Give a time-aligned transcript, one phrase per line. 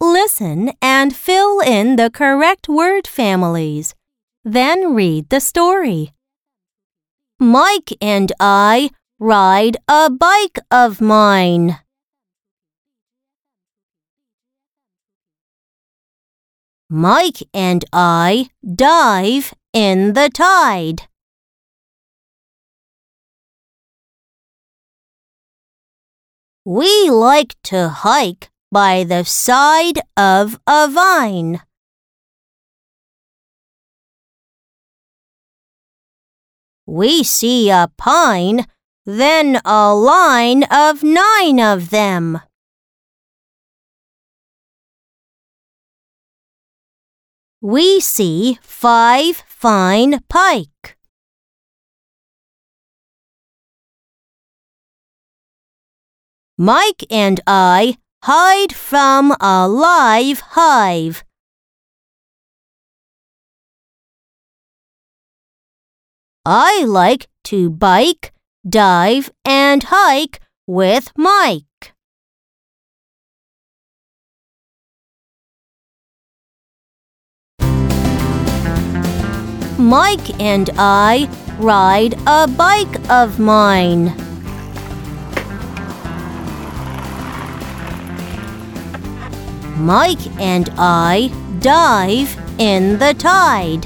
[0.00, 3.94] Listen and fill in the correct word families.
[4.44, 6.12] Then read the story.
[7.40, 11.78] Mike and I ride a bike of mine.
[16.88, 21.08] Mike and I dive in the tide.
[26.64, 31.60] We like to hike by the side of a vine.
[36.86, 38.66] We see a pine,
[39.04, 42.40] then a line of nine of them.
[47.60, 50.96] We see five fine pike.
[56.56, 61.22] Mike and I hide from a live hive.
[66.44, 68.32] I like to bike,
[68.68, 71.94] dive, and hike with Mike.
[79.78, 81.30] Mike and I
[81.60, 84.25] ride a bike of mine.
[89.76, 93.84] Mike and I dive in the tide.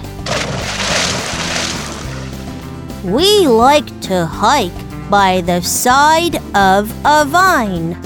[3.05, 8.01] We like to hike by the side of a vine.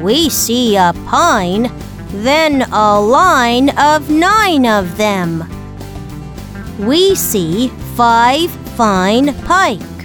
[0.00, 1.70] We see a pine,
[2.10, 5.44] then a line of nine of them.
[6.78, 9.97] We see five fine pike.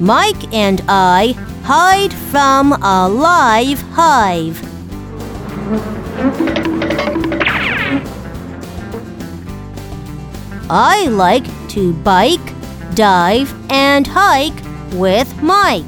[0.00, 1.32] Mike and I
[1.64, 4.62] hide from a live hive.
[10.68, 12.40] I like to bike,
[12.94, 14.62] dive, and hike
[14.92, 15.84] with Mike.